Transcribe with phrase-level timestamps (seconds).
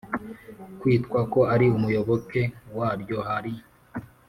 [0.79, 2.41] kwitwa ko ari umuyoboke
[2.77, 3.53] waryo Hari